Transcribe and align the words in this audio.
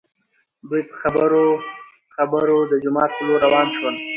دوي 0.69 0.81
په 0.89 0.95
خبرو 1.01 1.45
خبرو 2.15 2.57
د 2.71 2.73
جومات 2.83 3.11
په 3.15 3.21
لور 3.27 3.39
راوان 3.45 3.67
شول. 3.75 3.95